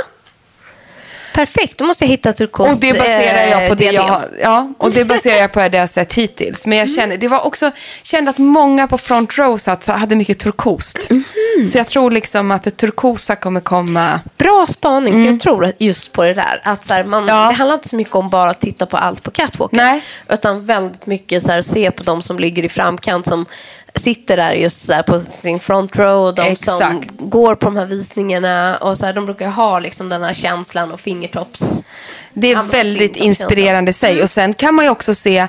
[1.35, 4.73] Perfekt, då måste jag hitta turkost Och det baserar jag på det jag har, ja,
[4.79, 6.67] och det baserar jag på det jag sett hittills.
[6.67, 6.97] Men jag Mm.
[6.97, 7.71] känner, det var också,
[8.03, 11.11] kände att många på front row hade mycket turkost.
[11.11, 11.25] Mhm.
[11.69, 14.21] Så jag tror liksom att det turkosa kommer komma.
[14.39, 16.61] Bra spaning, för jag tror att just på det där.
[16.65, 17.37] Att så här, man, Mm.
[17.37, 17.49] Ja.
[17.49, 19.77] Det handlar inte så mycket om bara att titta på allt på catwalken.
[19.77, 20.03] Nej.
[20.29, 23.47] Utan väldigt mycket så här, se på de som ligger i framkant som
[23.97, 26.27] sitter där just så på sin front row.
[26.27, 27.09] Och de som Exakt.
[27.19, 28.77] går på de här visningarna.
[28.77, 31.85] Och så här, de brukar ha liksom den här känslan och fingertopps.
[32.33, 34.23] Det är Ja, väldigt inspirerande i sig.
[34.23, 35.47] Och sen kan man ju också se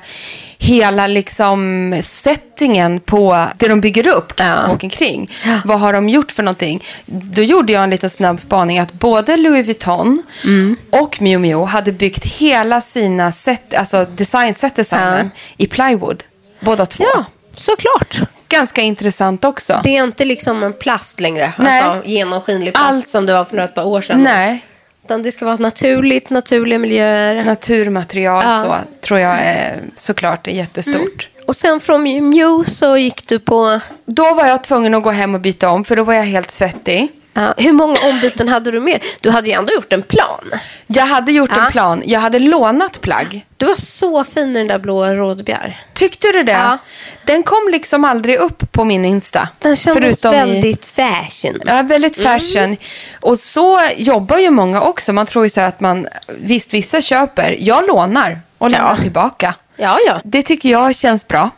[0.58, 4.68] hela liksom settingen på det de bygger upp Ja.
[4.68, 5.32] och omkring.
[5.66, 6.84] Vad har de gjort för någonting?
[7.06, 10.76] Då gjorde jag en liten snabb spaning att både Louis Vuitton Mm.
[10.90, 16.24] och Miu Miu hade byggt hela sina set, alltså design, set designen i plywood.
[16.60, 17.04] Båda två.
[17.04, 17.26] Ja,
[17.60, 18.20] såklart.
[18.50, 19.80] Ganska intressant också.
[19.84, 21.54] Det är inte liksom en plast längre.
[21.60, 21.82] Nej.
[21.82, 24.24] Alltså genomskinlig plast Allt- som det var för några par år sedan.
[24.24, 24.66] Nej,
[25.06, 27.44] Utan det ska vara naturligt, naturliga miljöer.
[27.44, 28.62] naturmaterial Ja.
[28.62, 28.76] så
[29.08, 31.30] tror jag är, såklart är jättestort.
[31.48, 33.80] Och sen från Miu så gick du på...
[34.06, 36.52] Då var jag tvungen att gå hem och byta om för då var jag helt
[36.52, 37.08] svettig.
[37.38, 39.00] Ja, hur många ombyten hade du mer?
[39.22, 40.52] Du hade ju ändå gjort en plan.
[40.88, 41.66] Jag hade gjort Ja.
[41.66, 42.02] en plan.
[42.06, 43.46] Jag hade lånat plagg.
[43.58, 45.82] Du var så fin i den där blå rådbjär.
[45.94, 46.52] Tyckte du det?
[46.52, 46.78] Ja.
[47.26, 49.50] Den kom liksom aldrig upp på min Insta.
[49.60, 51.60] Den kändes Förutom i- väldigt fashion.
[51.66, 52.64] Ja, väldigt fashion.
[52.64, 52.78] Mm.
[53.22, 55.14] Och så jobbar ju många också.
[55.14, 57.56] Man tror ju så här att man, visst vissa köper.
[57.60, 59.02] Jag lånar och lämnar Ja.
[59.04, 59.56] tillbaka.
[59.78, 60.22] Ja, ja.
[60.24, 61.50] Det tycker jag känns bra.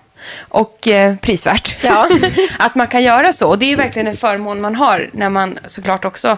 [0.49, 1.77] Och eh, prisvärt.
[1.81, 2.09] Ja.
[2.59, 3.47] att man kan göra så.
[3.47, 6.37] Och det är ju verkligen en förmån man har när man såklart också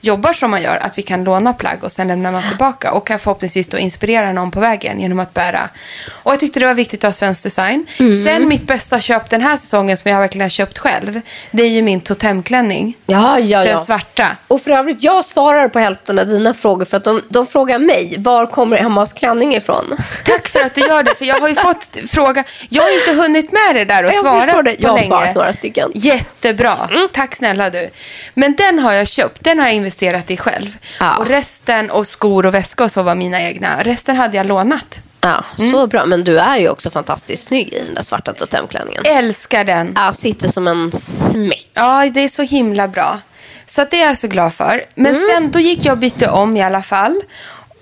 [0.00, 0.76] jobbar som man gör.
[0.76, 2.92] Att vi kan låna plagg och sen lämnar man tillbaka.
[2.92, 5.68] Och kan förhoppningsvis då inspirera någon på vägen genom att bära.
[6.10, 7.86] Och jag tyckte det var viktigt att ha svensk design.
[7.98, 8.24] Mm.
[8.24, 11.20] Sen mitt bästa köp den här säsongen som jag verkligen har köpt själv.
[11.50, 12.96] Det är ju min totemklänning.
[13.06, 14.36] Ja, ja, Den svarta.
[14.48, 17.78] Och för övrigt, jag svarar på hälften av dina frågor för att de, de frågar
[17.78, 19.94] mig, var kommer Emmas klänning ifrån?
[20.24, 22.44] Tack för att du gör det, för jag har ju fått fråga.
[22.68, 24.70] Jag har inte hunnit med det där och Jag svarat förstår det.
[24.70, 25.06] på Jag har länge.
[25.08, 25.90] svarat några stycken.
[25.94, 26.88] Jättebra.
[27.12, 27.90] Tack snälla du.
[28.34, 29.44] Men den har jag köpt.
[29.44, 30.76] Den har jag investerat i själv.
[31.00, 31.16] Ja.
[31.16, 33.82] Och resten och skor och väska och så var mina egna.
[33.82, 34.98] Resten hade jag lånat.
[35.20, 36.06] Ja, så bra.
[36.06, 39.02] Men du är ju också fantastiskt snygg i den där svarta totemklänningen.
[39.06, 39.92] Älskar den.
[39.96, 41.68] Ja, sitter som en smäck.
[41.74, 43.18] Ja, det är så himla bra.
[43.66, 44.84] Så att det är jag så glad för.
[44.94, 45.26] Men Mm.
[45.34, 47.22] sen, då gick jag och bytte om i alla fall.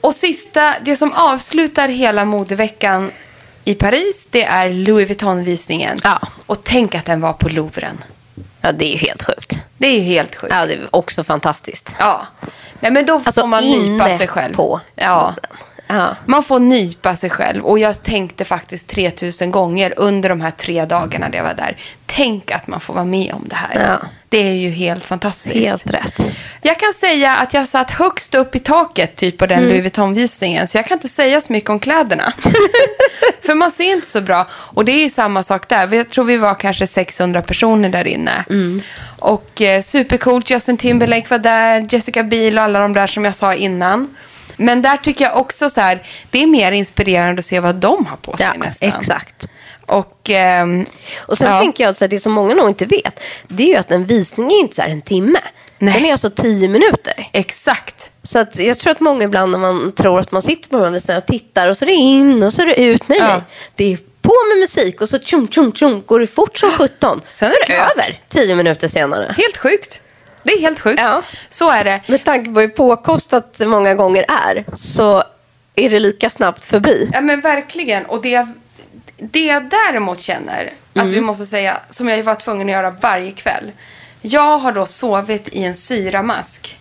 [0.00, 3.10] Och sista, det som avslutar hela modeveckan
[3.66, 5.98] i Paris, det är Louis Vuitton-visningen.
[6.04, 6.18] Ja.
[6.46, 8.04] Och tänk att den var på Louvren.
[8.60, 9.62] Ja, det är ju helt sjukt.
[9.78, 10.52] Det är ju helt sjukt.
[10.54, 11.96] Ja, det är också fantastiskt.
[11.98, 12.26] Ja.
[12.80, 14.54] Nej, men då Alltså, får man nypa inne sig själv.
[14.54, 15.22] på ja.
[15.26, 15.56] Louvren.
[15.86, 16.16] Ja.
[16.26, 17.64] Man får nypa sig själv.
[17.64, 21.76] Och jag tänkte faktiskt 3000 gånger under de här tre dagarna där jag var där.
[22.06, 23.88] Tänk att man får vara med om det här.
[24.02, 24.08] Ja.
[24.28, 25.66] Det är ju helt fantastiskt.
[25.66, 26.32] Helt rätt.
[26.62, 29.68] Jag kan säga att jag satt högst upp i taket typ på den Mm.
[29.68, 30.68] Louis Vuitton-visningen.
[30.68, 32.32] Så jag kan inte säga så mycket om kläderna.
[33.42, 34.46] För man ser inte så bra.
[34.52, 35.94] Och det är samma sak där.
[35.94, 38.44] Jag tror vi var kanske 600 personer där inne.
[38.50, 38.82] Mm.
[39.18, 40.50] Och eh, supercoolt.
[40.50, 41.86] Justin Timberlake var där.
[41.90, 44.16] Jessica Biel och alla de där som jag sa innan.
[44.56, 48.06] Men där tycker jag också så här, det är mer inspirerande att se vad de
[48.06, 48.88] har på sig Ja, nästan.
[48.88, 49.48] exakt.
[49.86, 50.86] Och, ehm,
[51.18, 51.58] Och sen ja.
[51.58, 54.04] tänker jag att så det som många nog inte vet, det är ju att en
[54.06, 55.40] visning är inte så här en timme.
[55.78, 55.94] Nej.
[55.94, 57.28] Den är alltså tio minuter.
[57.32, 58.12] Exakt.
[58.22, 60.84] Så att jag tror att många ibland när man tror att man sitter på de
[60.84, 63.08] här visningarna och tittar och så är det in och så är det ut.
[63.08, 63.26] Nej, Ja.
[63.28, 63.40] nej.
[63.74, 67.20] Det är på med musik och så tjum, tjum, tjum, går det fort som sjutton.
[67.28, 67.92] Sen så är är det det klart.
[68.06, 69.34] över tio minuter senare.
[69.36, 70.00] Helt sjukt.
[70.46, 71.00] Det är helt sjukt.
[71.02, 71.22] Ja.
[71.48, 72.00] Så är det.
[72.06, 75.24] Med tanke på hur påkostat det många gånger är så
[75.74, 77.10] är det lika snabbt förbi.
[77.12, 78.06] Ja men verkligen.
[78.06, 78.46] Och det,
[79.16, 81.14] det jag däremot känner att Mm.
[81.14, 83.72] vi måste säga, som jag var tvungen att göra varje kväll.
[84.22, 86.78] Jag har då sovit i en syramask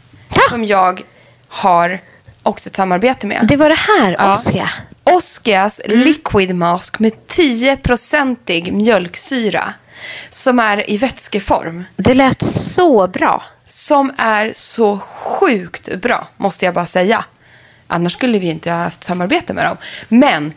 [0.50, 1.02] som jag
[1.48, 2.00] har
[2.44, 3.46] också ett samarbete med.
[3.48, 4.32] Det var det här, Ja.
[4.32, 4.72] Oskar.
[5.04, 6.00] Oscars Mm.
[6.00, 9.74] liquid mask med 10-procentig mjölksyra
[10.30, 11.84] som är i vätskeform.
[11.96, 13.44] Det lät så bra.
[13.68, 17.26] Som är så sjukt bra, måste jag bara säga.
[17.88, 19.78] Annars skulle vi inte ha haft samarbete med dem.
[20.10, 20.54] Men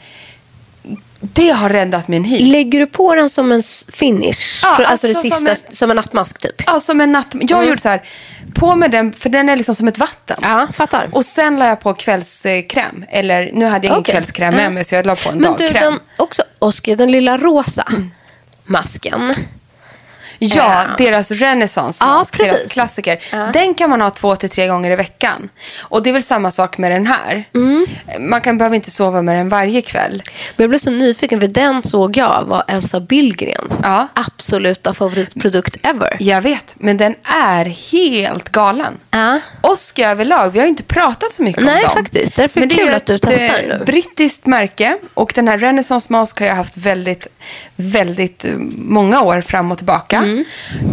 [1.21, 2.39] det har räddat min hy.
[2.45, 4.61] Lägger du på den som en finish?
[4.63, 6.63] Ja, För- alltså, alltså det som sista, en- som en nattmask typ?
[6.67, 7.35] Ja, som en natt.
[7.41, 8.03] Jag gjorde så här,
[8.55, 10.37] på med den, för den är liksom som ett vatten.
[10.43, 11.09] Ja, fattar.
[11.13, 13.05] Och sen la jag på kvällskräm.
[13.09, 14.13] Eller nu hade jag ingen Okej.
[14.15, 14.71] kvällskräm med Ja.
[14.71, 15.83] mig så jag la på en Men du, dagkräm.
[15.93, 17.93] den, också, Oskar, den lilla rosa
[18.65, 19.35] masken.
[20.39, 21.05] Ja, Ja.
[21.05, 23.19] deras renaissance Ja, mask, deras klassiker.
[23.33, 23.51] Ja.
[23.53, 25.49] Den kan man ha två till tre gånger i veckan.
[25.81, 27.45] Och det är väl samma sak med den här.
[27.55, 27.87] Mm.
[28.19, 30.23] Man kan behöver inte sova med den varje kväll.
[30.57, 34.07] Men jag blev så nyfiken, för den såg jag var Elsa Billgrens Ja.
[34.15, 36.17] absoluta favoritprodukt ever.
[36.21, 38.95] Jag vet, men den är helt galen.
[39.11, 39.41] Ja.
[39.61, 41.91] Oscar överlag, vi har inte pratat så mycket Nej, om dem.
[41.93, 42.37] faktiskt.
[42.37, 43.83] Därför är det kul att du ett, testar eh, nu.
[43.87, 47.27] brittiskt märke och den här Renaissance Mask har jag haft väldigt,
[47.77, 50.17] väldigt eh, många år fram och tillbaka.
[50.17, 50.28] Mm.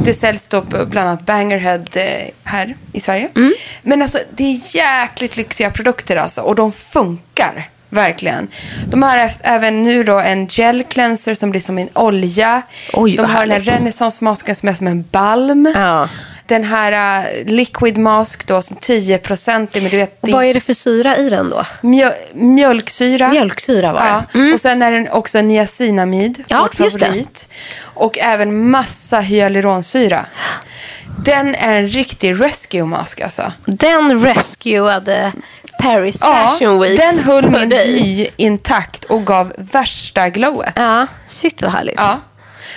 [0.03, 3.29] Det säljs då bland annat Bangerhead eh, här i Sverige.
[3.35, 3.53] Mm.
[3.81, 8.47] Men alltså, det är jäkligt lyxiga produkter alltså och de funkar Verkligen.
[8.89, 12.61] De har även nu då en gel cleanser som blir som en olja.
[12.93, 13.73] Oj, De har den här härligt.
[13.79, 15.71] renässansmasken som är som en balm.
[15.75, 16.09] Ja.
[16.47, 19.75] Den här uh, liquid mask då som 10 procent.
[19.75, 21.65] Men du vet, Och vad är det för syra i den då?
[21.81, 23.29] mjö- mjölksyra.
[23.29, 24.23] Mjölksyra var Ja.
[24.33, 24.39] det.
[24.39, 24.53] Mm.
[24.53, 27.49] Och sen är den också niacinamid, Ja, vårt favorit.
[27.95, 30.25] Och även massa hyaluronsyra.
[31.25, 33.51] Den är en riktig rescue mask alltså.
[33.65, 35.31] Den rescuade
[35.79, 40.73] Paris Fashion Week den höll min hy intakt och gav värsta glowet.
[40.75, 41.95] Ja, shit vad härligt.
[41.97, 42.19] Ja.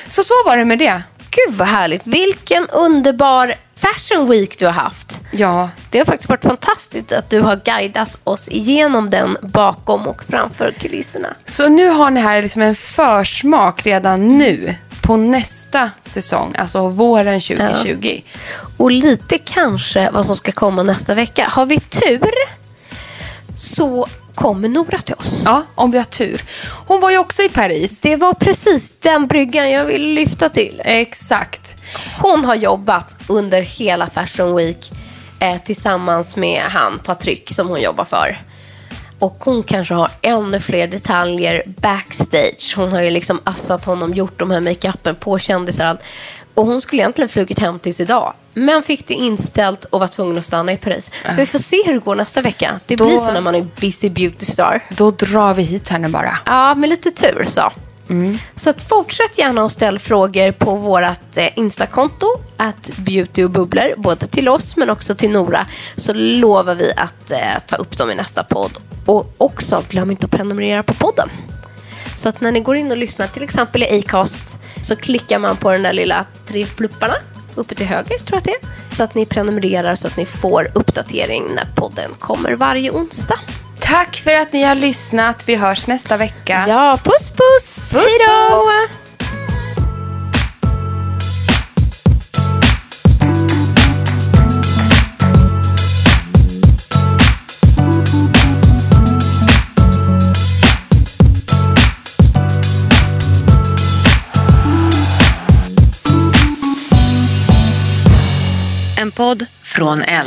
[0.09, 1.03] Så så var det med det.
[1.31, 2.07] Gud vad härligt.
[2.07, 5.21] Vilken underbar Fashion Week du har haft.
[5.31, 10.23] Ja, Det har faktiskt varit fantastiskt att du har guidat oss igenom den bakom och
[10.29, 11.29] framför kulisserna.
[11.45, 17.41] så nu har ni här liksom en försmak redan nu på nästa säsong, alltså våren
[17.41, 18.21] 2020.
[18.77, 21.49] Och lite kanske vad som ska komma nästa vecka.
[21.51, 22.31] Har vi tur
[23.55, 25.43] så kommer Nora till oss.
[25.45, 26.43] Ja, om vi har tur.
[26.87, 28.01] Hon var ju också i Paris.
[28.01, 30.83] Det var precis den bryggan jag ville lyfta till.
[30.85, 31.77] Exakt.
[32.23, 34.93] Hon har jobbat under hela Fashion Week
[35.41, 38.43] eh, tillsammans med han Patrik som hon jobbar för.
[39.19, 42.75] Och hon kanske har ännu fler detaljer backstage.
[42.77, 45.85] Hon har ju liksom assat honom, gjort de här makeupen på kändisar.
[45.85, 46.01] och allt.
[46.55, 48.35] Och hon skulle egentligen flugit hem tills idag.
[48.55, 51.11] Men fick det inställt och var tvungen att stanna i Paris.
[51.31, 52.81] Så vi får se hur det går nästa vecka.
[52.87, 54.81] Det Då- blir så när man är busy beauty star.
[54.91, 56.39] Då drar vi hit henne bara.
[56.47, 57.73] Ja, med lite tur så.
[58.55, 63.95] Så att fortsätt gärna att ställa frågor på vårt eh, Instakonto, att beauty och bubblor,
[63.97, 65.67] både till oss men också till Nora.
[65.97, 68.79] Så lovar vi att eh, ta upp dem i nästa podd.
[69.09, 71.31] Och också, glöm inte att prenumerera på podden.
[72.17, 75.57] Så att när ni går in och lyssnar till exempel i Acast så klickar man
[75.57, 77.15] på den där lilla tre plupparna
[77.55, 78.95] uppe till höger, tror jag att det är.
[78.97, 83.39] Så att ni prenumererar så att ni får uppdatering när podden kommer varje onsdag.
[83.81, 85.49] Tack för att ni har lyssnat.
[85.49, 86.65] Vi hörs nästa vecka.
[86.69, 87.95] Ja, puss puss!
[87.95, 89.08] Puss, Hej då!
[109.09, 110.27] En podd från L.